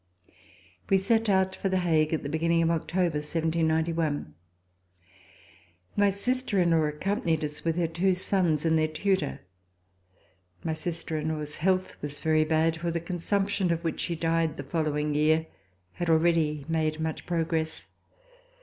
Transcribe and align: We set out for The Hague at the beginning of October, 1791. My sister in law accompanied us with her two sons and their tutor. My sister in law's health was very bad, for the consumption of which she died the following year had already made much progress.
We 0.89 0.97
set 0.97 1.29
out 1.29 1.55
for 1.55 1.69
The 1.69 1.77
Hague 1.81 2.11
at 2.11 2.23
the 2.23 2.27
beginning 2.29 2.63
of 2.63 2.71
October, 2.71 3.17
1791. 3.21 4.33
My 5.95 6.09
sister 6.09 6.59
in 6.59 6.71
law 6.71 6.85
accompanied 6.85 7.43
us 7.43 7.63
with 7.63 7.75
her 7.75 7.87
two 7.87 8.15
sons 8.15 8.65
and 8.65 8.79
their 8.79 8.87
tutor. 8.87 9.41
My 10.63 10.73
sister 10.73 11.19
in 11.19 11.27
law's 11.29 11.57
health 11.57 11.97
was 12.01 12.19
very 12.19 12.45
bad, 12.45 12.77
for 12.77 12.89
the 12.89 12.99
consumption 12.99 13.69
of 13.71 13.83
which 13.83 13.99
she 13.99 14.15
died 14.15 14.57
the 14.57 14.63
following 14.63 15.13
year 15.13 15.45
had 15.93 16.09
already 16.09 16.65
made 16.67 16.99
much 16.99 17.27
progress. 17.27 17.85